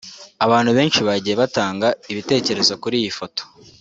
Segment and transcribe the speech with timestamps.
[0.45, 3.41] Abantu benshi bagiye batanga ibitekerezo kuri iyi foto